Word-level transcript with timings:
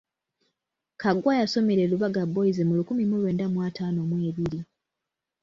Kaggwa 1.01 1.31
yasomera 1.41 1.81
e 1.83 1.89
Lubaga 1.91 2.23
Boys 2.33 2.57
mu 2.67 2.73
lukumi 2.79 3.03
mu 3.09 3.15
lwenda 3.21 3.45
mu 3.53 3.59
ataano 3.67 3.99
mu 4.09 4.17
ebiri. 4.29 4.59